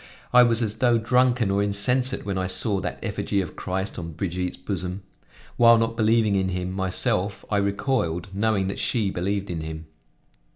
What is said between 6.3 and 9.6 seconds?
in him myself I recoiled, knowing that she believed